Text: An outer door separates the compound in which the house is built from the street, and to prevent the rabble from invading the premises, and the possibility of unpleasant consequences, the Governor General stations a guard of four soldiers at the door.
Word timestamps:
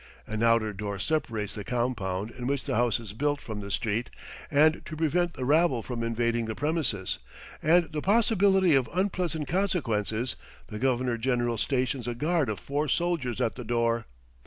An 0.25 0.41
outer 0.41 0.73
door 0.73 0.97
separates 0.97 1.53
the 1.53 1.63
compound 1.63 2.31
in 2.31 2.47
which 2.47 2.63
the 2.63 2.73
house 2.73 2.99
is 2.99 3.13
built 3.13 3.39
from 3.39 3.59
the 3.59 3.69
street, 3.69 4.09
and 4.49 4.83
to 4.87 4.97
prevent 4.97 5.35
the 5.35 5.45
rabble 5.45 5.83
from 5.83 6.01
invading 6.01 6.45
the 6.47 6.55
premises, 6.55 7.19
and 7.61 7.87
the 7.91 8.01
possibility 8.01 8.73
of 8.73 8.89
unpleasant 8.95 9.47
consequences, 9.47 10.37
the 10.65 10.79
Governor 10.79 11.19
General 11.19 11.59
stations 11.59 12.07
a 12.07 12.15
guard 12.15 12.49
of 12.49 12.59
four 12.59 12.87
soldiers 12.87 13.39
at 13.39 13.53
the 13.53 13.63
door. 13.63 14.07